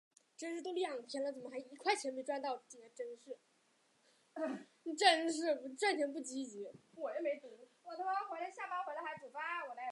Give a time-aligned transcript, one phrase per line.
[0.01, 0.01] 平谷区长城列表旨在列出中国北京市平谷区的长城墙体及附属设施。